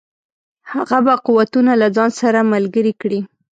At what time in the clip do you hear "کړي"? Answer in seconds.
3.01-3.19